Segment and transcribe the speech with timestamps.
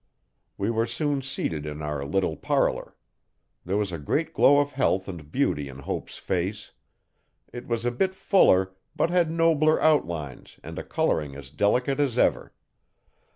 [0.57, 2.95] We were soon seated in our little parlour.
[3.63, 6.71] There was a great glow of health and beauty in Hope's face.
[7.53, 12.17] It was a bit fuller but had nobler outlines and a colouring as delicate as
[12.17, 12.51] ever.